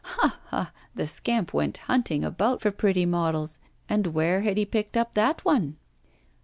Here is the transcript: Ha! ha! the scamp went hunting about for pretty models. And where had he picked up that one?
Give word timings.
Ha! 0.03 0.39
ha! 0.45 0.71
the 0.95 1.05
scamp 1.05 1.53
went 1.53 1.77
hunting 1.77 2.23
about 2.23 2.59
for 2.59 2.71
pretty 2.71 3.05
models. 3.05 3.59
And 3.87 4.07
where 4.15 4.41
had 4.41 4.57
he 4.57 4.65
picked 4.65 4.97
up 4.97 5.13
that 5.13 5.45
one? 5.45 5.77